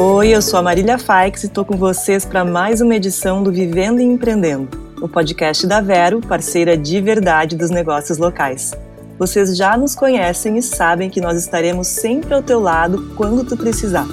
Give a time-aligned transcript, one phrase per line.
[0.00, 3.50] Oi, eu sou a Marília Faix e estou com vocês para mais uma edição do
[3.50, 4.68] Vivendo e Empreendendo,
[5.02, 8.70] o podcast da Vero, parceira de verdade dos negócios locais.
[9.18, 13.56] Vocês já nos conhecem e sabem que nós estaremos sempre ao teu lado quando tu
[13.56, 14.06] precisar.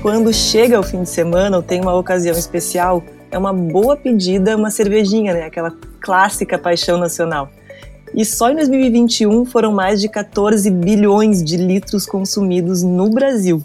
[0.00, 4.56] Quando chega o fim de semana ou tem uma ocasião especial, é uma boa pedida
[4.56, 5.42] uma cervejinha, né?
[5.42, 7.50] Aquela clássica paixão nacional.
[8.14, 13.62] E só em 2021 foram mais de 14 bilhões de litros consumidos no Brasil.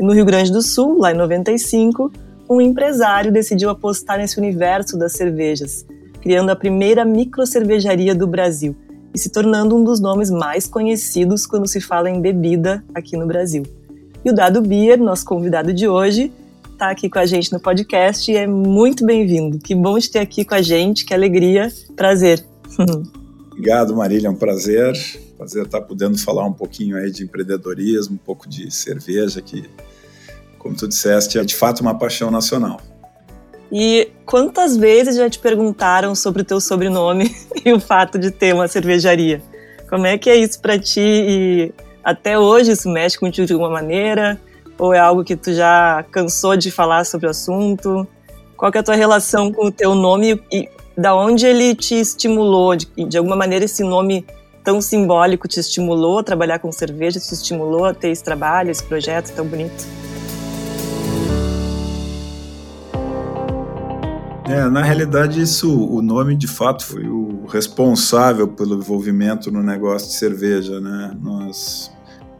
[0.00, 2.10] E no Rio Grande do Sul, lá em 95,
[2.48, 5.84] um empresário decidiu apostar nesse universo das cervejas,
[6.22, 8.74] criando a primeira microcervejaria do Brasil
[9.14, 13.26] e se tornando um dos nomes mais conhecidos quando se fala em bebida aqui no
[13.26, 13.62] Brasil.
[14.24, 16.32] E o Dado Beer, nosso convidado de hoje,
[16.72, 19.58] está aqui com a gente no podcast e é muito bem-vindo.
[19.58, 22.42] Que bom te ter aqui com a gente, que alegria, prazer.
[23.52, 24.94] Obrigado, Marília, é um prazer.
[25.36, 29.68] Prazer estar podendo falar um pouquinho aí de empreendedorismo, um pouco de cerveja, que,
[30.60, 32.80] como tu disseste, é de fato uma paixão nacional.
[33.72, 37.34] E quantas vezes já te perguntaram sobre o teu sobrenome
[37.64, 39.42] e o fato de ter uma cervejaria?
[39.88, 41.00] Como é que é isso para ti?
[41.00, 44.38] E até hoje isso mexe contigo de alguma maneira?
[44.78, 48.06] Ou é algo que tu já cansou de falar sobre o assunto?
[48.56, 52.76] Qual é a tua relação com o teu nome e da onde ele te estimulou?
[52.76, 54.26] De, de alguma maneira esse nome
[54.62, 58.82] tão simbólico te estimulou a trabalhar com cerveja, te estimulou a ter esse trabalho, esse
[58.82, 59.86] projeto tão bonito?
[64.50, 70.08] É, na realidade, isso, o nome de fato foi o responsável pelo envolvimento no negócio
[70.08, 71.16] de cerveja, né?
[71.20, 71.90] Nós,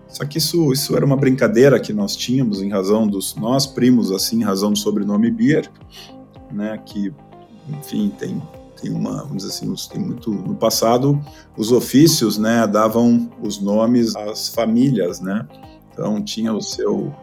[0.08, 4.10] só que isso, isso era uma brincadeira que nós tínhamos em razão dos nós primos,
[4.10, 5.70] assim, em razão do sobrenome Beer,
[6.52, 6.78] né?
[6.84, 7.12] Que
[7.78, 8.42] enfim, tem,
[8.80, 11.20] tem uma, vamos dizer assim, tem muito, no passado,
[11.56, 15.46] os ofícios, né, davam os nomes às famílias, né,
[15.92, 17.14] então tinha o seu,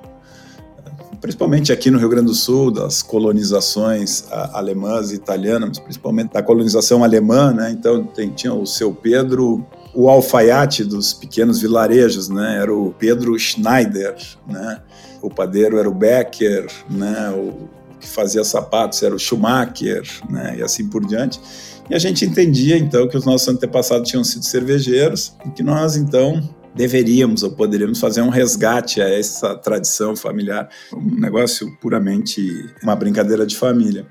[1.20, 7.04] principalmente aqui no Rio Grande do Sul, das colonizações alemãs e italianas, principalmente da colonização
[7.04, 12.74] alemã, né, então tem, tinha o seu Pedro, o alfaiate dos pequenos vilarejos, né, era
[12.74, 14.16] o Pedro Schneider,
[14.48, 14.82] né,
[15.22, 17.68] o padeiro era o Becker, né, o
[18.00, 21.40] que fazia sapatos era o Schumacher, né, e assim por diante.
[21.90, 25.96] E a gente entendia então que os nossos antepassados tinham sido cervejeiros e que nós
[25.96, 26.44] então
[26.76, 32.42] deveríamos ou poderíamos fazer um resgate a essa tradição familiar, um negócio puramente
[32.84, 34.08] uma brincadeira de família.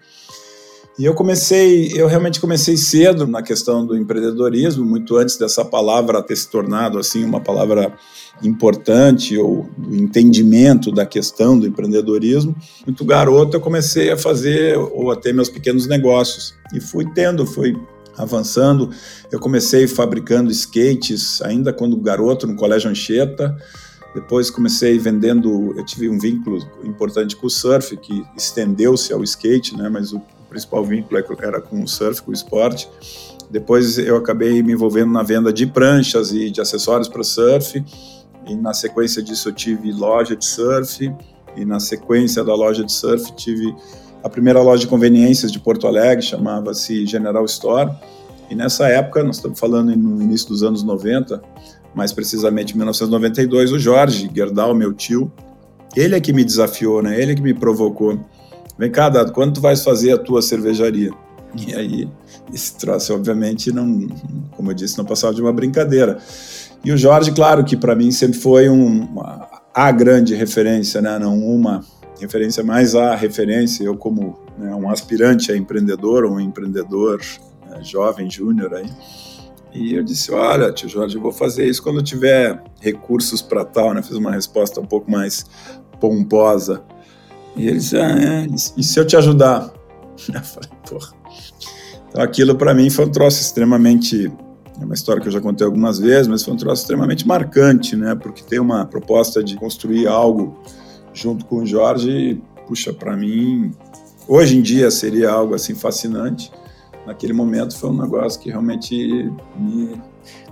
[0.98, 6.22] E eu comecei, eu realmente comecei cedo na questão do empreendedorismo, muito antes dessa palavra
[6.22, 7.92] ter se tornado assim uma palavra
[8.42, 12.56] importante ou do entendimento da questão do empreendedorismo.
[12.86, 17.44] Muito garoto eu comecei a fazer ou a ter meus pequenos negócios e fui tendo,
[17.44, 17.76] fui
[18.16, 18.90] avançando.
[19.30, 23.56] Eu comecei fabricando skates ainda quando garoto no Colégio Anchieta.
[24.14, 29.76] Depois comecei vendendo, eu tive um vínculo importante com o surf que estendeu-se ao skate,
[29.76, 32.88] né, mas o principal vínculo era com o surf, com o esporte.
[33.50, 37.84] Depois eu acabei me envolvendo na venda de pranchas e de acessórios para surf.
[38.46, 41.12] E na sequência disso eu tive loja de surf.
[41.56, 43.74] E na sequência da loja de surf tive
[44.26, 47.92] a primeira loja de conveniências de Porto Alegre, chamava-se General Store.
[48.50, 51.40] E nessa época, nós estamos falando no início dos anos 90,
[51.94, 55.30] mais precisamente em 1992, o Jorge Gerdau, meu tio,
[55.94, 57.20] ele é que me desafiou, né?
[57.20, 58.18] Ele é que me provocou
[58.76, 61.10] Vem cá, Dado, quando tu vais fazer a tua cervejaria?
[61.66, 62.08] E aí,
[62.52, 64.06] esse troço, obviamente, não,
[64.50, 66.18] como eu disse, não passava de uma brincadeira.
[66.84, 71.18] E o Jorge, claro que para mim sempre foi um, uma, a grande referência, né?
[71.18, 71.82] não uma
[72.20, 73.84] referência, mas a referência.
[73.84, 77.20] Eu, como né, um aspirante a empreendedor, um empreendedor
[77.68, 78.90] né, jovem, júnior aí.
[79.74, 83.64] E eu disse: Olha, tio Jorge, eu vou fazer isso quando eu tiver recursos para
[83.64, 83.92] tal.
[83.94, 84.02] Né?
[84.02, 85.44] Fiz uma resposta um pouco mais
[86.00, 86.82] pomposa.
[87.56, 89.72] E ele disse, ah, é, e se eu te ajudar?
[90.32, 91.12] Eu falei, porra.
[92.08, 94.32] Então aquilo para mim foi um troço extremamente,
[94.80, 97.94] é uma história que eu já contei algumas vezes, mas foi um troço extremamente marcante,
[97.96, 98.14] né?
[98.14, 100.58] Porque tem uma proposta de construir algo
[101.16, 103.72] junto com o Jorge, puxa, para mim,
[104.28, 106.52] hoje em dia seria algo assim fascinante.
[107.06, 110.00] Naquele momento foi um negócio que realmente me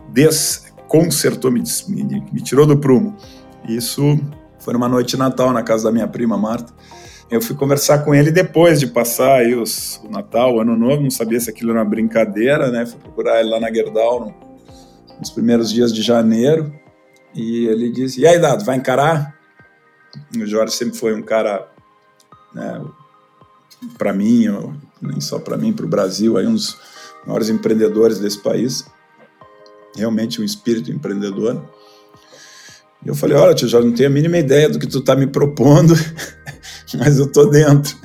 [0.08, 3.14] desconcertou, me, me, me tirou do prumo.
[3.68, 4.18] Isso
[4.58, 6.72] foi numa noite de Natal na casa da minha prima Marta.
[7.30, 11.02] Eu fui conversar com ele depois de passar aí os, o Natal, o Ano Novo,
[11.02, 12.86] não sabia se aquilo era uma brincadeira, né?
[12.86, 14.34] Fui procurar ele lá na Gerdau no,
[15.18, 16.72] nos primeiros dias de janeiro
[17.34, 19.34] e ele disse: E aí, Dado, vai encarar?
[20.36, 21.68] O Jorge sempre foi um cara,
[22.52, 22.84] né,
[23.98, 24.46] para mim,
[25.00, 26.76] nem só para mim, para o Brasil, aí um dos
[27.26, 28.84] maiores empreendedores desse país.
[29.96, 31.62] Realmente um espírito empreendedor.
[33.04, 35.14] E eu falei, olha, tio, já não tenho a mínima ideia do que tu tá
[35.14, 35.94] me propondo,
[36.98, 37.96] mas eu tô dentro.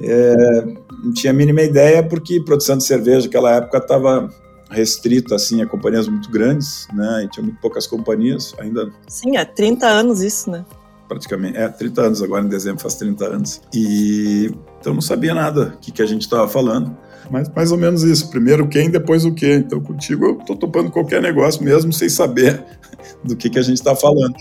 [0.00, 0.64] É,
[1.02, 4.28] não tinha a mínima ideia porque produção de cerveja naquela época estava
[4.70, 7.24] restrita assim a companhias muito grandes, né?
[7.24, 8.90] E tinha muito poucas companhias ainda.
[9.06, 10.64] Sim, há 30 anos isso, né?
[11.08, 13.60] Praticamente, é, 30 anos agora em dezembro faz 30 anos.
[13.72, 14.50] E
[14.80, 16.96] então não sabia nada o que, que a gente estava falando.
[17.30, 18.30] Mas mais ou menos isso.
[18.30, 19.62] Primeiro quem, depois o quê.
[19.64, 22.64] Então contigo eu tô topando qualquer negócio mesmo sem saber
[23.24, 24.34] do que, que a gente está falando.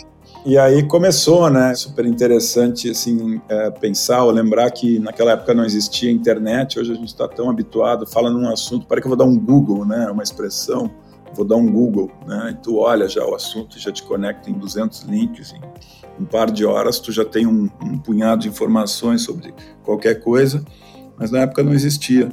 [0.46, 1.74] E aí começou, né?
[1.74, 6.96] Super interessante, assim, é, pensar ou lembrar que naquela época não existia internet, hoje a
[6.96, 10.08] gente está tão habituado, fala num assunto, para que eu vou dar um Google, né?
[10.12, 10.92] Uma expressão,
[11.36, 12.52] vou dar um Google, né?
[12.52, 15.62] E tu olha já o assunto, já te conecta em 200 links, em
[16.20, 19.54] um par de horas tu já tem um, um punhado de informações sobre
[19.84, 20.64] qualquer coisa,
[21.18, 22.32] mas na época não existia.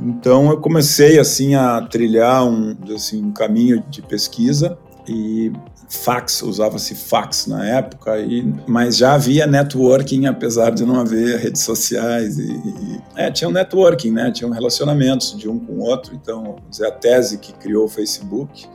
[0.00, 5.52] Então eu comecei assim a trilhar um, assim, um caminho de pesquisa e
[5.88, 11.62] fax, usava-se fax na época, e, mas já havia networking, apesar de não haver redes
[11.62, 12.38] sociais.
[12.38, 14.30] E, e é, tinha um networking, né?
[14.30, 16.14] tinha um relacionamentos de um com o outro.
[16.14, 18.66] Então, dizer, a tese que criou o Facebook,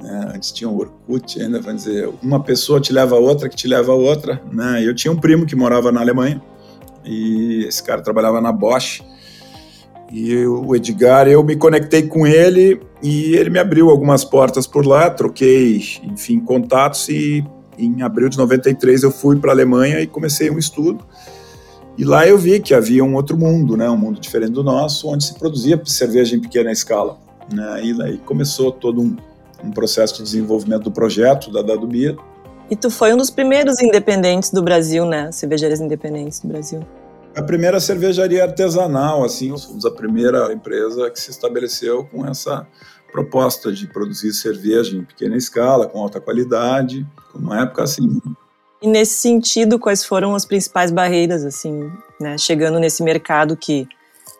[0.00, 0.30] né?
[0.34, 3.66] antes tinha o Orkut, ainda vamos dizer, uma pessoa te leva a outra, que te
[3.66, 4.40] leva a outra.
[4.52, 4.86] Né?
[4.86, 6.40] Eu tinha um primo que morava na Alemanha,
[7.04, 9.02] e esse cara trabalhava na Bosch,
[10.12, 14.86] e o Edgar, eu me conectei com ele e ele me abriu algumas portas por
[14.86, 17.44] lá, troquei, enfim, contatos e
[17.78, 21.04] em abril de 93 eu fui para a Alemanha e comecei um estudo.
[21.96, 25.08] E lá eu vi que havia um outro mundo, né, um mundo diferente do nosso,
[25.08, 27.18] onde se produzia cerveja em pequena escala.
[27.52, 29.16] Né, e daí começou todo um,
[29.64, 32.16] um processo de desenvolvimento do projeto da Dado Bia.
[32.70, 35.32] E tu foi um dos primeiros independentes do Brasil, né?
[35.32, 36.80] Cervejeiras independentes do Brasil.
[37.34, 42.66] A primeira cervejaria artesanal, assim, somos a primeira empresa que se estabeleceu com essa
[43.12, 48.20] proposta de produzir cerveja em pequena escala, com alta qualidade, numa época assim.
[48.82, 51.90] E nesse sentido, quais foram as principais barreiras, assim,
[52.20, 53.86] né, chegando nesse mercado que,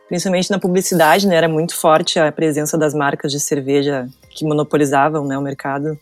[0.08, 5.26] principalmente na publicidade, né, era muito forte a presença das marcas de cerveja que monopolizavam,
[5.26, 5.98] né, o mercado,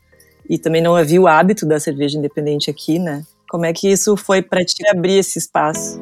[0.48, 3.22] e também não havia o hábito da cerveja independente aqui, né?
[3.50, 6.00] Como é que isso foi para te abrir esse espaço?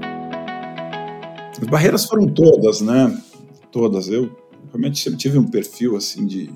[1.60, 3.16] As barreiras foram todas, né?
[3.70, 4.08] Todas.
[4.08, 4.30] Eu
[4.68, 6.50] realmente sempre tive um perfil assim de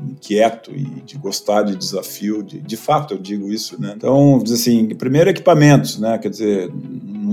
[0.00, 3.94] inquieto e de gostar de desafio, de, de fato eu digo isso, né?
[3.96, 6.18] Então, assim, primeiro equipamentos, né?
[6.18, 6.72] Quer dizer,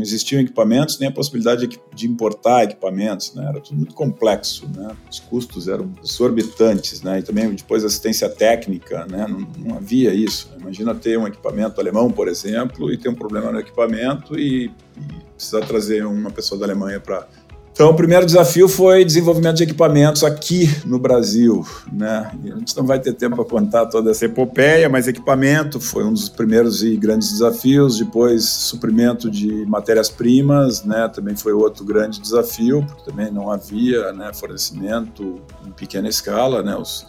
[0.06, 3.46] existiam equipamentos nem a possibilidade de, importar equipamentos, né?
[3.50, 4.96] Era tudo muito complexo, né?
[5.10, 7.20] Os custos eram exorbitantes, né?
[7.20, 9.28] E também depois assistência técnica, né?
[9.28, 10.50] Não, não havia isso.
[10.52, 10.58] Né?
[10.62, 15.26] Imagina ter um equipamento alemão, por exemplo, e ter um problema no equipamento e, e
[15.36, 17.28] precisar trazer uma pessoa da Alemanha para.
[17.76, 21.68] Então, o primeiro desafio foi desenvolvimento de equipamentos aqui no Brasil.
[21.92, 22.32] Né?
[22.42, 26.14] A gente não vai ter tempo para contar toda essa epopeia, mas equipamento foi um
[26.14, 27.98] dos primeiros e grandes desafios.
[27.98, 31.10] Depois, suprimento de matérias-primas né?
[31.10, 36.64] também foi outro grande desafio, porque também não havia né, fornecimento em pequena escala.
[36.64, 36.78] Né?
[36.78, 37.06] Os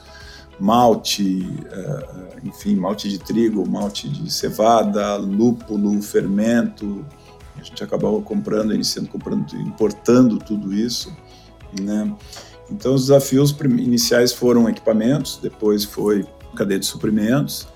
[0.58, 2.06] malte, eh,
[2.42, 7.04] enfim, malte de trigo, malte de cevada, lúpulo, fermento,
[7.58, 11.14] a gente acabava comprando, iniciando comprando, importando tudo isso,
[11.80, 12.14] né?
[12.70, 16.24] Então os desafios iniciais foram equipamentos, depois foi
[16.56, 17.68] cadeia de suprimentos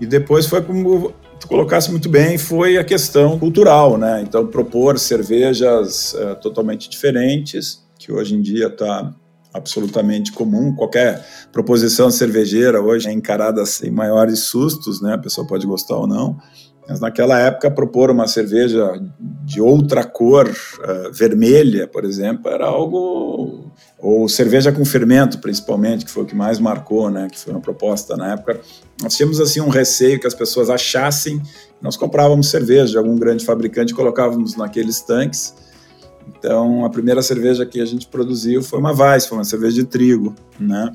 [0.00, 4.22] e depois foi como tu colocasse muito bem, foi a questão cultural, né?
[4.22, 9.14] Então propor cervejas uh, totalmente diferentes, que hoje em dia está
[9.52, 10.74] absolutamente comum.
[10.74, 15.14] Qualquer proposição cervejeira hoje é encarada sem maiores sustos, né?
[15.14, 16.38] A pessoa pode gostar ou não.
[16.88, 18.98] Mas naquela época, propor uma cerveja
[19.44, 23.70] de outra cor, uh, vermelha, por exemplo, era algo.
[23.98, 27.28] Ou cerveja com fermento, principalmente, que foi o que mais marcou, né?
[27.30, 28.60] Que foi uma proposta na época.
[29.02, 31.42] Nós tínhamos assim um receio que as pessoas achassem.
[31.82, 35.54] Nós comprávamos cerveja de algum grande fabricante colocávamos naqueles tanques.
[36.28, 39.84] Então, a primeira cerveja que a gente produziu foi uma Weiss, foi uma cerveja de
[39.84, 40.90] trigo, né?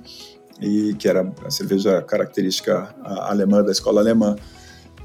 [0.62, 4.36] E que era a cerveja característica alemã da escola alemã.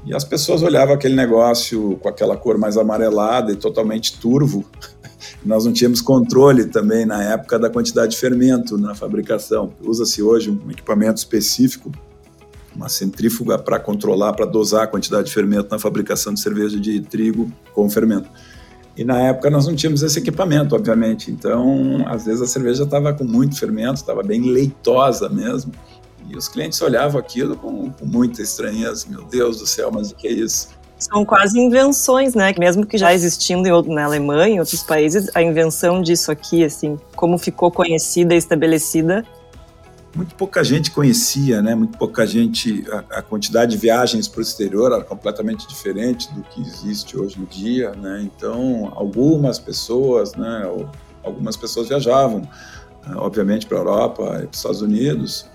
[0.05, 4.65] E as pessoas olhavam aquele negócio com aquela cor mais amarelada e totalmente turvo.
[5.43, 9.73] Nós não tínhamos controle também na época da quantidade de fermento na fabricação.
[9.81, 11.91] Usa-se hoje um equipamento específico,
[12.75, 17.01] uma centrífuga para controlar, para dosar a quantidade de fermento na fabricação de cerveja de
[17.01, 18.29] trigo com fermento.
[18.95, 21.31] E na época nós não tínhamos esse equipamento, obviamente.
[21.31, 25.71] Então, às vezes a cerveja estava com muito fermento, estava bem leitosa mesmo.
[26.29, 29.07] E os clientes olhavam aquilo com, com muita estranheza.
[29.09, 30.69] Meu Deus do céu, mas o que é isso?
[30.97, 32.53] São quase invenções, né?
[32.59, 37.37] Mesmo que já existindo na Alemanha, em outros países, a invenção disso aqui, assim, como
[37.37, 39.25] ficou conhecida e estabelecida,
[40.15, 41.75] muito pouca gente conhecia, né?
[41.75, 46.41] Muito pouca gente, a, a quantidade de viagens para o exterior era completamente diferente do
[46.41, 48.21] que existe hoje em dia, né?
[48.23, 50.69] Então, algumas pessoas, né?
[51.23, 52.41] Algumas pessoas viajavam,
[53.17, 55.45] obviamente, para a Europa e para os Estados Unidos,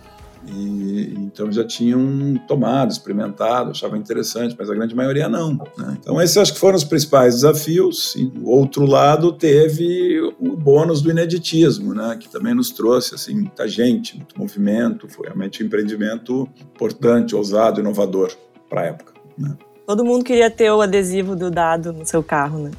[0.47, 5.55] e então já tinham tomado, experimentado, achavam interessante, mas a grande maioria não.
[5.77, 5.97] Né?
[5.99, 8.15] Então esses acho que foram os principais desafios.
[8.15, 12.17] E do outro lado teve o bônus do ineditismo, né?
[12.21, 17.81] que também nos trouxe assim muita gente, muito movimento, foi realmente um empreendimento importante, ousado,
[17.81, 18.33] inovador
[18.69, 19.13] para a época.
[19.37, 19.57] Né?
[19.87, 22.71] Todo mundo queria ter o adesivo do dado no seu carro, né?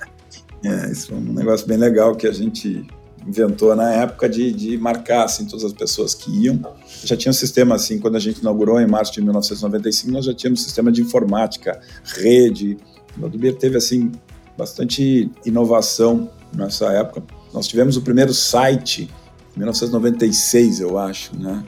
[0.64, 2.86] é, isso foi um negócio bem legal que a gente
[3.26, 6.60] inventou na época de, de marcar assim, todas as pessoas que iam.
[7.04, 10.34] Já tinha um sistema assim, quando a gente inaugurou em março de 1995, nós já
[10.34, 12.76] tínhamos um sistema de informática, rede.
[13.20, 14.10] O Dubier teve assim
[14.56, 17.22] bastante inovação nessa época.
[17.52, 19.10] Nós tivemos o primeiro site
[19.56, 21.64] em 1996, eu acho, né?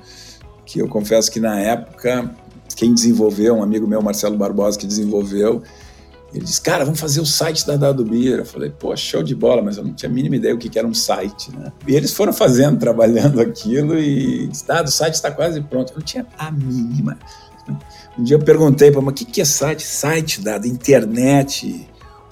[0.65, 2.35] Que eu confesso que na época
[2.75, 5.63] quem desenvolveu, um amigo meu, Marcelo Barbosa, que desenvolveu,
[6.35, 8.39] ele disse, cara, vamos fazer o site da Dado Beer.
[8.39, 10.79] Eu falei, pô, show de bola, mas eu não tinha a mínima ideia o que
[10.79, 11.71] era um site, né?
[11.87, 15.93] E eles foram fazendo, trabalhando aquilo e ah, o site está quase pronto.
[15.93, 17.19] Eu não tinha a mínima.
[18.19, 19.83] Um dia eu perguntei para o que é site?
[19.83, 21.87] Site da internet,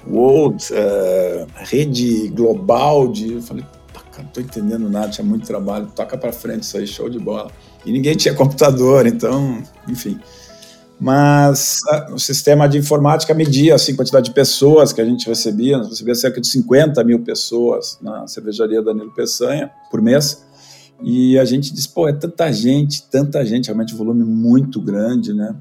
[0.09, 3.35] world, uh, rede global de...
[3.35, 6.87] Eu falei, cara, não estou entendendo nada, tinha muito trabalho, toca para frente isso aí,
[6.87, 7.51] show de bola.
[7.85, 10.19] E ninguém tinha computador, então, enfim
[11.01, 11.79] mas
[12.13, 15.89] o sistema de informática media assim, a quantidade de pessoas que a gente recebia, nós
[15.89, 20.45] recebia cerca de 50 mil pessoas na cervejaria Danilo Peçanha por mês,
[21.03, 25.33] e a gente disse, pô, é tanta gente, tanta gente, realmente um volume muito grande,
[25.33, 25.57] né?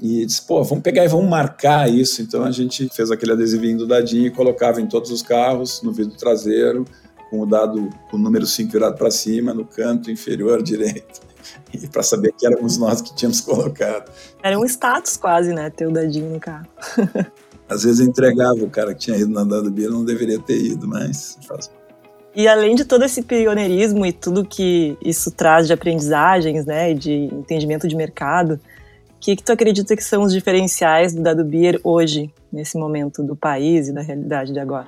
[0.00, 2.22] E disse, pô, vamos pegar e vamos marcar isso.
[2.22, 5.92] Então a gente fez aquele adesivinho do dadinho e colocava em todos os carros, no
[5.92, 6.86] vidro traseiro,
[7.28, 11.28] com o dado, com o número 5 virado para cima, no canto inferior direito
[11.72, 14.10] e para saber que éramos nós que tínhamos colocado.
[14.42, 15.70] Era um status quase, né?
[15.70, 16.66] Ter o dadinho no carro.
[17.68, 21.38] Às vezes entregava o cara que tinha ido na Bia, não deveria ter ido, mas
[21.46, 21.70] faz.
[22.34, 26.94] E além de todo esse pioneirismo e tudo que isso traz de aprendizagens, né, e
[26.94, 31.44] de entendimento de mercado, o que, que tu acredita que são os diferenciais do Dado
[31.44, 34.86] Beer hoje, nesse momento do país e da realidade de agora?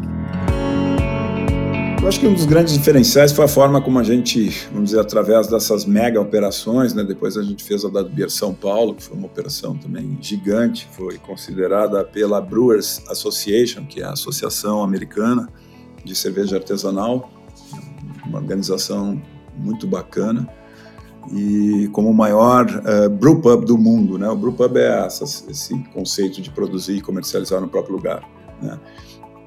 [2.02, 5.00] Eu acho que um dos grandes diferenciais foi a forma como a gente, vamos dizer,
[5.00, 7.04] através dessas mega operações, né?
[7.04, 10.88] Depois a gente fez a da Beer São Paulo, que foi uma operação também gigante,
[10.92, 15.46] foi considerada pela Brewers Association, que é a Associação Americana
[16.02, 17.30] de Cerveja Artesanal,
[18.24, 19.20] uma organização
[19.54, 20.48] muito bacana
[21.30, 24.26] e como o maior uh, brewpub do mundo, né?
[24.30, 28.26] O brewpub é essa, esse conceito de produzir e comercializar no próprio lugar,
[28.62, 28.80] né?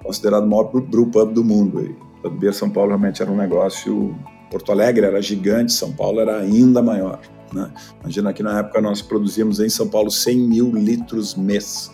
[0.03, 2.12] Considerado o maior brewpub do mundo.
[2.23, 4.15] A Beer São Paulo realmente era um negócio.
[4.49, 7.19] Porto Alegre era gigante, São Paulo era ainda maior.
[7.51, 7.71] Né?
[8.01, 11.91] Imagina que na época nós produzíamos em São Paulo 100 mil litros mês.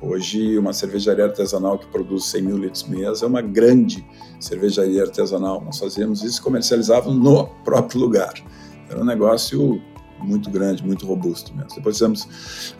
[0.00, 4.06] Hoje, uma cervejaria artesanal que produz 100 mil litros mês é uma grande
[4.38, 5.60] cervejaria artesanal.
[5.64, 8.34] Nós fazíamos isso e comercializávamos no próprio lugar.
[8.88, 9.80] Era um negócio
[10.20, 11.74] muito grande, muito robusto mesmo.
[11.74, 12.28] Depois fizemos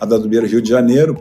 [0.01, 1.21] a da Beer Rio de Janeiro,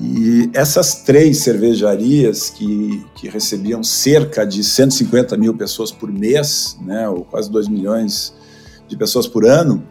[0.00, 7.08] e essas três cervejarias que, que recebiam cerca de 150 mil pessoas por mês, né,
[7.08, 8.34] ou quase 2 milhões
[8.86, 9.82] de pessoas por ano,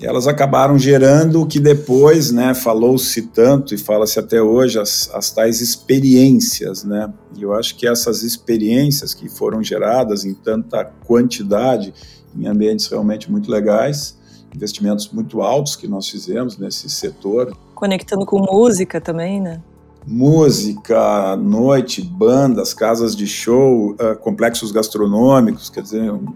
[0.00, 5.30] elas acabaram gerando o que depois, né, falou-se tanto e fala-se até hoje, as, as
[5.30, 11.92] tais experiências, né, e eu acho que essas experiências que foram geradas em tanta quantidade,
[12.36, 14.16] em ambientes realmente muito legais,
[14.54, 17.56] investimentos muito altos que nós fizemos nesse setor.
[17.84, 19.60] Conectando com música também, né?
[20.06, 26.32] Música, noite, bandas, casas de show, uh, complexos gastronômicos, quer dizer, um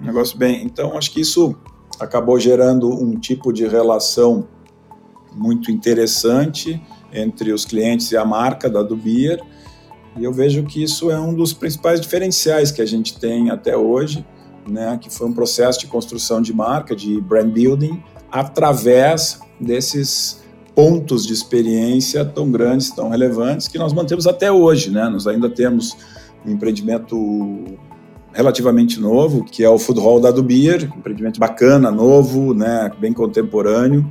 [0.00, 0.64] negócio bem.
[0.64, 1.54] Então, acho que isso
[2.00, 4.48] acabou gerando um tipo de relação
[5.32, 9.40] muito interessante entre os clientes e a marca da Dubier.
[10.16, 13.76] E eu vejo que isso é um dos principais diferenciais que a gente tem até
[13.76, 14.26] hoje
[14.68, 20.42] né, que foi um processo de construção de marca, de brand building, através desses
[20.78, 24.92] pontos de experiência tão grandes, tão relevantes, que nós mantemos até hoje.
[24.92, 25.08] Né?
[25.08, 25.96] Nós ainda temos
[26.46, 27.64] um empreendimento
[28.32, 33.12] relativamente novo, que é o Food Hall da Dubier, um empreendimento bacana, novo, né, bem
[33.12, 34.08] contemporâneo.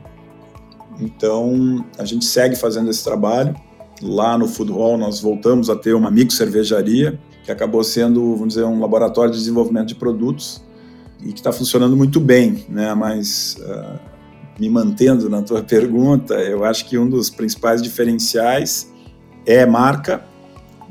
[1.00, 3.55] Então, a gente segue fazendo esse trabalho.
[4.01, 8.55] Lá no Food Hall, nós voltamos a ter uma micro cervejaria, que acabou sendo, vamos
[8.55, 10.62] dizer, um laboratório de desenvolvimento de produtos
[11.24, 12.93] e que está funcionando muito bem, né?
[12.93, 14.16] Mas uh,
[14.59, 18.91] me mantendo na tua pergunta, eu acho que um dos principais diferenciais
[19.45, 20.23] é marca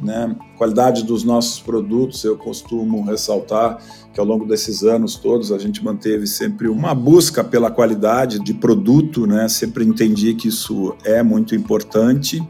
[0.02, 0.34] né?
[0.56, 3.78] Qualidade dos nossos produtos, eu costumo ressaltar
[4.12, 8.54] que ao longo desses anos todos a gente manteve sempre uma busca pela qualidade de
[8.54, 9.48] produto, né?
[9.48, 12.46] Sempre entendi que isso é muito importante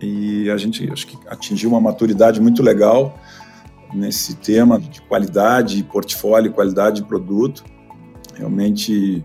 [0.00, 3.18] e a gente acho que atingiu uma maturidade muito legal
[3.94, 7.64] nesse tema de qualidade, portfólio, qualidade de produto.
[8.34, 9.24] Realmente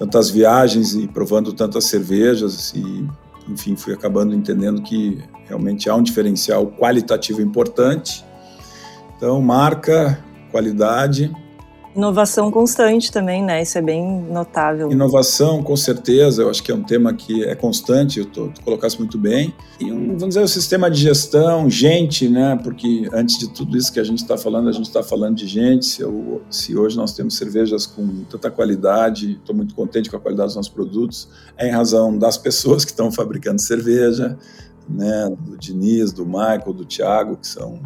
[0.00, 3.06] tantas viagens e provando tantas cervejas e
[3.46, 8.24] enfim, fui acabando entendendo que realmente há um diferencial qualitativo importante.
[9.14, 11.30] Então, marca, qualidade
[11.94, 13.62] Inovação constante também, né?
[13.62, 14.92] Isso é bem notável.
[14.92, 18.96] Inovação, com certeza, eu acho que é um tema que é constante, tu, tu colocasse
[18.96, 19.52] muito bem.
[19.80, 22.58] E um, vamos dizer, o um sistema de gestão, gente, né?
[22.62, 25.48] Porque antes de tudo isso que a gente está falando, a gente está falando de
[25.48, 25.84] gente.
[25.84, 30.20] Se, eu, se, hoje nós temos cervejas com tanta qualidade, estou muito contente com a
[30.20, 34.38] qualidade dos nossos produtos, é em razão das pessoas que estão fabricando cerveja,
[34.88, 35.28] né?
[35.40, 37.80] Do Diniz, do Michael, do Thiago, que são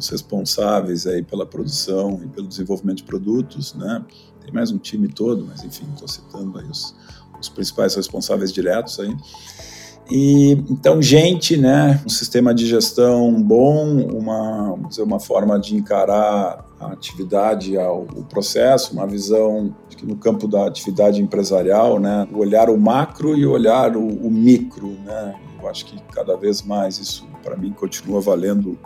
[0.00, 4.02] os responsáveis aí pela produção e pelo desenvolvimento de produtos, né?
[4.42, 6.94] Tem mais um time todo, mas enfim, estou citando aí os,
[7.38, 9.14] os principais responsáveis diretos aí.
[10.10, 16.66] E então, gente, né, um sistema de gestão bom, uma, dizer, uma forma de encarar
[16.80, 22.76] a atividade, o processo, uma visão que no campo da atividade empresarial, né, olhar o
[22.76, 25.38] macro e olhar o, o micro, né.
[25.62, 28.78] Eu acho que cada vez mais isso para mim continua valendo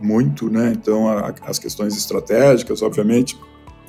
[0.00, 0.72] muito, né?
[0.74, 3.38] Então, a, as questões estratégicas, obviamente,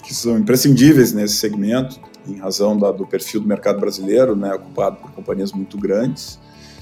[0.04, 4.98] que são imprescindíveis nesse segmento, em razão da, do perfil do mercado brasileiro, né, ocupado
[4.98, 6.40] por companhias muito grandes.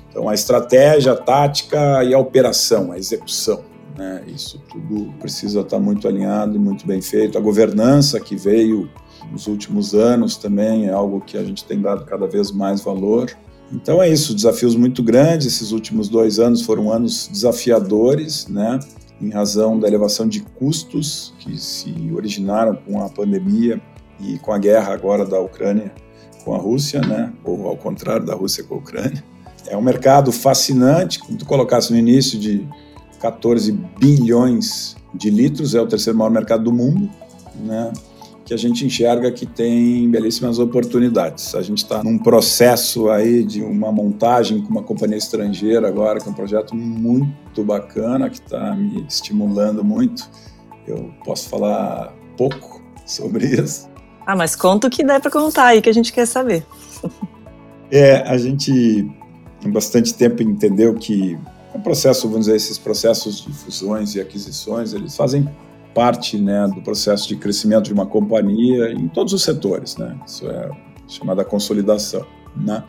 [0.09, 3.63] Então, a estratégia, a tática e a operação, a execução.
[3.97, 7.37] Né, isso tudo precisa estar muito alinhado e muito bem feito.
[7.37, 8.89] A governança que veio
[9.31, 13.31] nos últimos anos também é algo que a gente tem dado cada vez mais valor.
[13.71, 15.47] Então é isso, desafios muito grandes.
[15.47, 18.79] Esses últimos dois anos foram anos desafiadores, né?
[19.21, 23.81] Em razão da elevação de custos que se originaram com a pandemia
[24.19, 25.91] e com a guerra agora da Ucrânia
[26.43, 27.33] com a Rússia, né?
[27.43, 29.21] ou ao contrário da Rússia com a Ucrânia.
[29.67, 32.65] É um mercado fascinante, como tu colocasse no início, de
[33.19, 37.09] 14 bilhões de litros, é o terceiro maior mercado do mundo,
[37.65, 37.91] né?
[38.47, 41.53] Que a gente enxerga que tem belíssimas oportunidades.
[41.53, 46.29] A gente está num processo aí de uma montagem com uma companhia estrangeira agora, que
[46.29, 50.31] é um projeto muito bacana, que está me estimulando muito.
[50.87, 53.89] Eu posso falar pouco sobre isso.
[54.25, 56.65] Ah, mas conta o que der para contar aí, que a gente quer saber.
[57.91, 58.71] É, a gente,
[59.65, 61.37] em bastante tempo, entendeu que
[61.73, 65.49] o processo, vamos dizer, esses processos de fusões e aquisições, eles fazem
[65.97, 69.97] parte né, do processo de crescimento de uma companhia em todos os setores.
[69.97, 70.15] Né?
[70.27, 70.69] Isso é
[71.07, 72.23] chamada consolidação.
[72.55, 72.83] Né?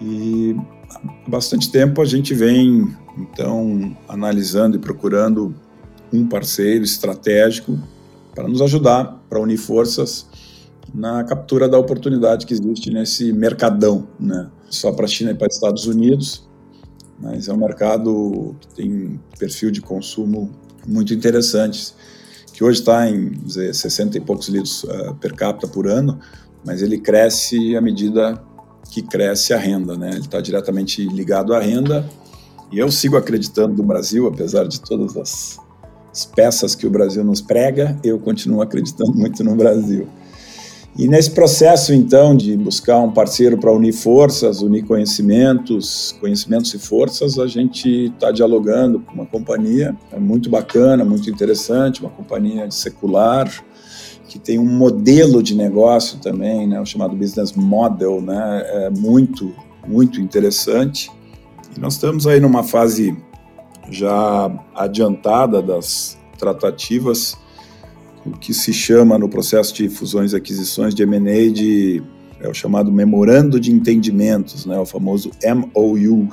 [0.00, 0.56] E
[0.90, 5.54] há bastante tempo a gente vem, então, analisando e procurando
[6.12, 7.78] um parceiro estratégico
[8.34, 10.26] para nos ajudar, para unir forças
[10.92, 14.50] na captura da oportunidade que existe nesse mercadão, né?
[14.68, 16.48] Só para a China e para os Estados Unidos,
[17.20, 20.50] mas é um mercado que tem perfil de consumo
[20.84, 21.94] muito interessante
[22.54, 26.20] que hoje está em dizer, 60 e poucos litros uh, per capita por ano,
[26.64, 28.40] mas ele cresce à medida
[28.90, 30.10] que cresce a renda, né?
[30.10, 32.08] Ele está diretamente ligado à renda
[32.70, 35.58] e eu sigo acreditando no Brasil, apesar de todas as,
[36.12, 40.06] as peças que o Brasil nos prega, eu continuo acreditando muito no Brasil.
[40.96, 46.78] E nesse processo, então, de buscar um parceiro para unir forças, unir conhecimentos, conhecimentos e
[46.78, 52.70] forças, a gente está dialogando com uma companhia é muito bacana, muito interessante, uma companhia
[52.70, 53.50] secular,
[54.28, 59.52] que tem um modelo de negócio também, né, o chamado business model, né, é muito,
[59.86, 61.10] muito interessante.
[61.76, 63.16] E nós estamos aí numa fase
[63.90, 67.36] já adiantada das tratativas
[68.26, 72.02] o que se chama no processo de fusões e aquisições de M&A de
[72.40, 76.28] é o chamado memorando de entendimentos, né, o famoso MOU.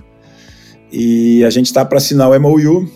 [0.92, 2.90] E a gente está para assinar o MOU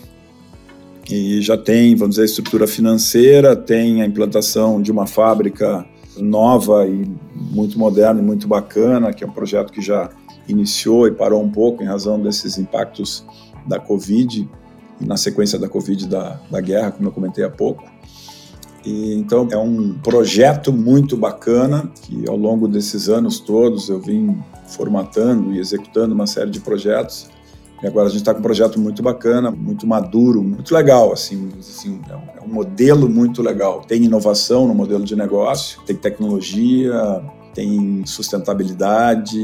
[1.10, 5.86] e já tem, vamos dizer, a estrutura financeira, tem a implantação de uma fábrica
[6.18, 10.10] nova e muito moderna e muito bacana, que é um projeto que já
[10.48, 13.24] iniciou e parou um pouco em razão desses impactos
[13.66, 14.48] da Covid
[15.00, 17.84] e na sequência da Covid da, da guerra, como eu comentei há pouco.
[18.86, 24.38] E, então é um projeto muito bacana que ao longo desses anos todos eu vim
[24.68, 27.28] formatando e executando uma série de projetos.
[27.82, 31.50] E agora a gente está com um projeto muito bacana, muito maduro, muito legal, assim,
[31.58, 33.80] assim é, um, é um modelo muito legal.
[33.80, 37.22] Tem inovação no modelo de negócio, tem tecnologia,
[37.52, 39.38] tem sustentabilidade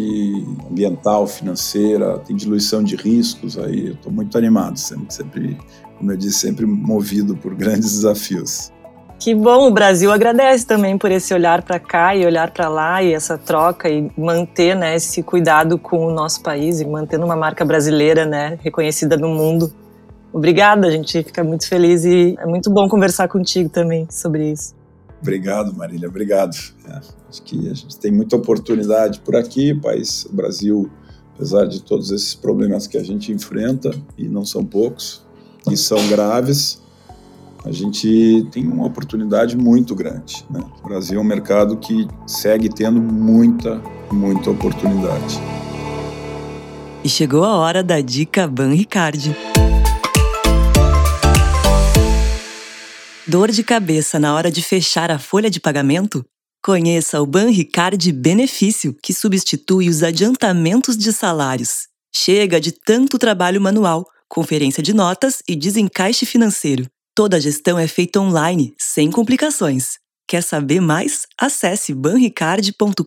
[0.71, 3.91] ambiental, financeira, tem diluição de riscos aí.
[3.91, 5.59] Estou muito animado, sempre, sempre,
[5.99, 8.71] como eu disse, sempre movido por grandes desafios.
[9.23, 13.05] Que bom, o Brasil agradece também por esse olhar para cá e olhar para lá
[13.05, 17.37] e essa troca e manter né, esse cuidado com o nosso país e mantendo uma
[17.37, 19.73] marca brasileira né, reconhecida no mundo.
[20.33, 24.75] Obrigada, a gente fica muito feliz e é muito bom conversar contigo também sobre isso.
[25.21, 26.57] Obrigado, Marília, obrigado.
[26.89, 30.91] É, acho que a gente tem muita oportunidade por aqui, país, o Brasil,
[31.37, 35.25] apesar de todos esses problemas que a gente enfrenta, e não são poucos,
[35.71, 36.82] e são graves,
[37.65, 40.45] a gente tem uma oportunidade muito grande.
[40.51, 40.61] Né?
[40.81, 45.41] O Brasil é um mercado que segue tendo muita, muita oportunidade.
[47.05, 49.37] E chegou a hora da dica Ban Ricard.
[53.27, 56.25] Dor de cabeça na hora de fechar a folha de pagamento?
[56.63, 61.89] Conheça o Ban Ricard Benefício, que substitui os adiantamentos de salários.
[62.15, 66.87] Chega de tanto trabalho manual, conferência de notas e desencaixe financeiro.
[67.15, 69.99] Toda a gestão é feita online, sem complicações.
[70.27, 71.27] Quer saber mais?
[71.39, 73.05] Acesse banricard.com.br.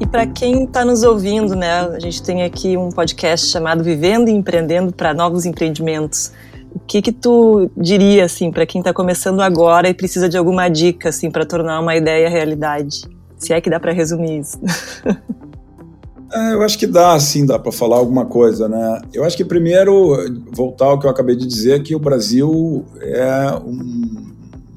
[0.00, 4.30] E para quem está nos ouvindo, né, a gente tem aqui um podcast chamado Vivendo
[4.30, 6.32] e Empreendendo para Novos Empreendimentos.
[6.74, 10.70] O que que tu diria assim para quem está começando agora e precisa de alguma
[10.70, 13.02] dica assim para tornar uma ideia realidade?
[13.36, 14.58] Se é que dá para resumir isso.
[16.32, 19.00] É, eu acho que dá, sim, dá para falar alguma coisa, né?
[19.12, 20.16] Eu acho que primeiro,
[20.52, 24.28] voltar ao que eu acabei de dizer, que o Brasil é um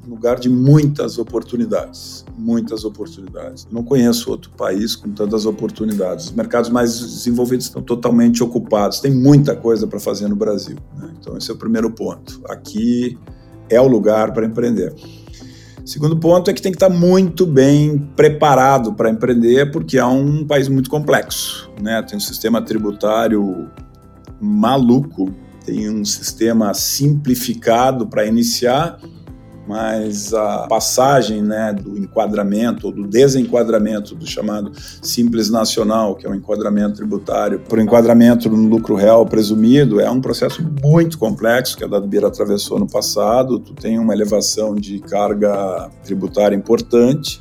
[0.08, 3.66] lugar de muitas oportunidades, muitas oportunidades.
[3.70, 6.26] não conheço outro país com tantas oportunidades.
[6.26, 9.00] Os mercados mais desenvolvidos estão totalmente ocupados.
[9.00, 10.76] Tem muita coisa para fazer no Brasil.
[10.96, 11.10] Né?
[11.20, 12.40] Então esse é o primeiro ponto.
[12.48, 13.18] Aqui
[13.68, 14.94] é o lugar para empreender.
[15.84, 20.46] Segundo ponto é que tem que estar muito bem preparado para empreender, porque é um
[20.46, 21.70] país muito complexo.
[21.82, 22.00] Né?
[22.02, 23.68] Tem um sistema tributário
[24.40, 25.32] maluco,
[25.64, 28.98] tem um sistema simplificado para iniciar
[29.66, 36.30] mas a passagem né, do enquadramento ou do desenquadramento do chamado Simples Nacional, que é
[36.30, 41.76] um enquadramento tributário, para o enquadramento no lucro real presumido, é um processo muito complexo
[41.76, 43.58] que a Dadbir atravessou no passado.
[43.58, 47.40] Tu tem uma elevação de carga tributária importante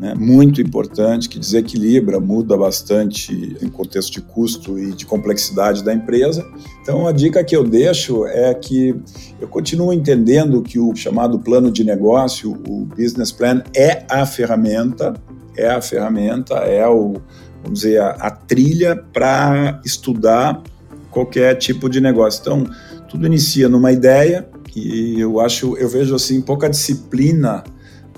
[0.00, 5.92] né, muito importante, que desequilibra, muda bastante em contexto de custo e de complexidade da
[5.92, 6.46] empresa.
[6.80, 8.96] Então, a dica que eu deixo é que
[9.38, 15.12] eu continuo entendendo que o chamado plano de negócio, o business plan, é a ferramenta,
[15.54, 17.20] é a ferramenta, é o,
[17.62, 20.62] vamos dizer, a, a trilha para estudar
[21.10, 22.40] qualquer tipo de negócio.
[22.40, 22.64] Então,
[23.06, 27.62] tudo inicia numa ideia e eu acho, eu vejo assim pouca disciplina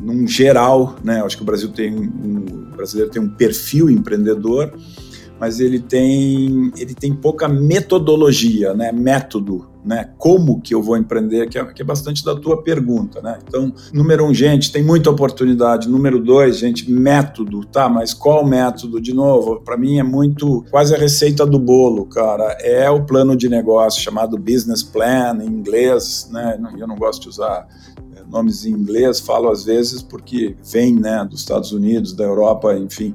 [0.00, 1.22] num geral, né?
[1.22, 4.72] Acho que o Brasil tem um, o brasileiro tem um perfil empreendedor,
[5.38, 8.92] mas ele tem ele tem pouca metodologia, né?
[8.92, 10.10] Método, né?
[10.16, 11.48] Como que eu vou empreender?
[11.48, 13.38] Que é, que é bastante da tua pergunta, né?
[13.46, 15.88] Então, número um, gente, tem muita oportunidade.
[15.88, 17.88] Número dois, gente, método, tá?
[17.88, 19.00] Mas qual método?
[19.00, 22.56] De novo, para mim é muito quase a receita do bolo, cara.
[22.60, 26.58] É o plano de negócio chamado business plan em inglês, né?
[26.78, 27.66] Eu não gosto de usar
[28.32, 33.14] nomes em inglês, falo às vezes porque vem né, dos Estados Unidos, da Europa, enfim.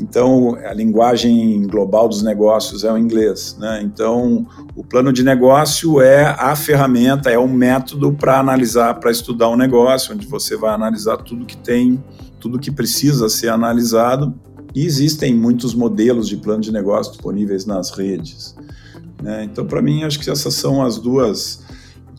[0.00, 3.56] Então, a linguagem global dos negócios é o inglês.
[3.58, 3.80] Né?
[3.82, 9.48] Então, o plano de negócio é a ferramenta, é o método para analisar, para estudar
[9.50, 12.02] um negócio, onde você vai analisar tudo que tem,
[12.40, 14.34] tudo que precisa ser analisado.
[14.74, 18.56] E existem muitos modelos de plano de negócio disponíveis nas redes.
[19.22, 19.44] Né?
[19.44, 21.62] Então, para mim, acho que essas são as duas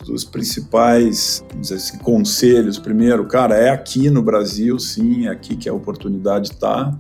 [0.06, 2.78] dos principais assim, conselhos.
[2.78, 6.96] Primeiro, cara, é aqui no Brasil, sim, é aqui que a oportunidade está.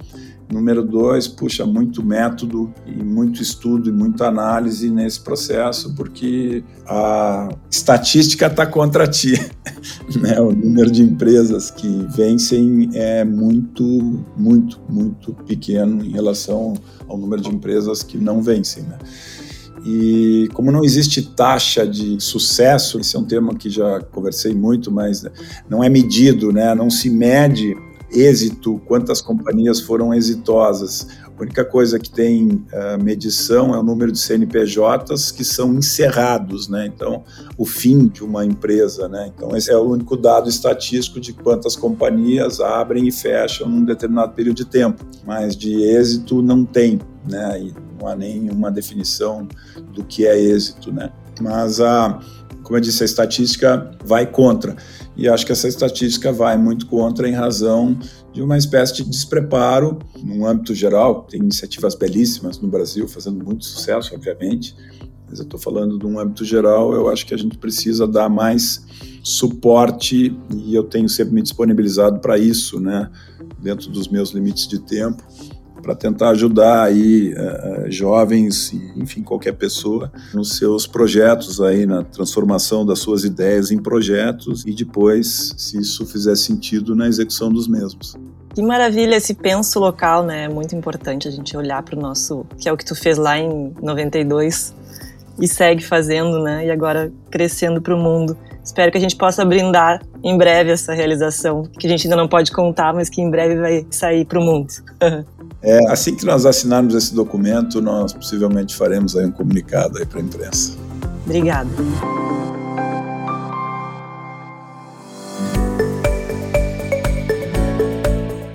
[0.51, 7.49] Número dois, puxa, muito método e muito estudo e muita análise nesse processo, porque a
[7.69, 9.33] estatística está contra ti.
[10.21, 10.39] né?
[10.39, 16.75] O número de empresas que vencem é muito, muito, muito pequeno em relação
[17.07, 18.83] ao número de empresas que não vencem.
[18.83, 18.99] Né?
[19.85, 24.91] E como não existe taxa de sucesso, esse é um termo que já conversei muito,
[24.91, 25.23] mas
[25.69, 26.73] não é medido, né?
[26.73, 27.75] não se mede
[28.11, 31.07] êxito, quantas companhias foram exitosas.
[31.37, 36.69] A única coisa que tem uh, medição é o número de CNPJs que são encerrados,
[36.69, 36.85] né?
[36.85, 37.23] Então,
[37.57, 39.31] o fim de uma empresa, né?
[39.35, 44.33] Então, esse é o único dado estatístico de quantas companhias abrem e fecham num determinado
[44.33, 45.05] período de tempo.
[45.25, 47.61] Mas de êxito não tem, né?
[47.61, 47.73] E
[48.07, 49.47] há nenhuma definição
[49.93, 51.11] do que é êxito, né?
[51.41, 52.19] Mas a,
[52.63, 54.75] como eu disse, a estatística vai contra.
[55.15, 57.97] E acho que essa estatística vai muito contra em razão
[58.33, 61.23] de uma espécie de despreparo no âmbito geral.
[61.29, 64.75] Tem iniciativas belíssimas no Brasil, fazendo muito sucesso, obviamente,
[65.29, 66.93] mas eu estou falando de um âmbito geral.
[66.93, 68.83] Eu acho que a gente precisa dar mais
[69.23, 73.09] suporte e eu tenho sempre me disponibilizado para isso, né,
[73.59, 75.23] dentro dos meus limites de tempo
[75.85, 82.83] para tentar ajudar aí uh, jovens, enfim, qualquer pessoa nos seus projetos aí, na transformação
[82.83, 88.15] das suas ideias em projetos e depois, se isso fizer sentido, na execução dos mesmos.
[88.55, 90.45] Que maravilha esse penso local, né?
[90.45, 93.19] É muito importante a gente olhar para o nosso, que é o que tu fez
[93.19, 94.73] lá em 92
[95.39, 96.65] e segue fazendo, né?
[96.65, 98.37] E agora crescendo para o mundo.
[98.63, 102.27] Espero que a gente possa brindar em breve essa realização, que a gente ainda não
[102.27, 104.73] pode contar, mas que em breve vai sair para o mundo.
[105.67, 110.19] É, assim que nós assinarmos esse documento, nós possivelmente faremos aí um comunicado aí para
[110.19, 110.77] a imprensa.
[111.25, 111.67] Obrigada.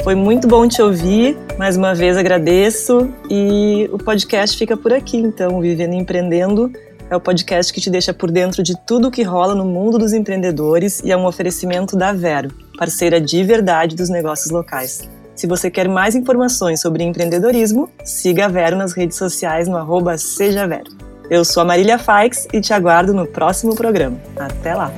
[0.04, 1.36] Foi muito bom te ouvir.
[1.60, 5.18] Mais uma vez agradeço e o podcast fica por aqui.
[5.18, 6.72] Então, Vivendo e Empreendendo
[7.10, 9.98] é o podcast que te deixa por dentro de tudo o que rola no mundo
[9.98, 15.06] dos empreendedores e é um oferecimento da Vero, parceira de verdade dos negócios locais.
[15.34, 20.16] Se você quer mais informações sobre empreendedorismo, siga a Vero nas redes sociais no arroba
[20.16, 20.90] Seja Vero.
[21.28, 24.16] Eu sou a Marília Faix e te aguardo no próximo programa.
[24.34, 24.90] Até lá!